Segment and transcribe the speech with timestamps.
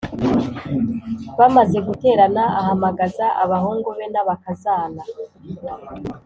[1.39, 5.01] Bamaze guterana ahamagaza abahungu be, n’abakazana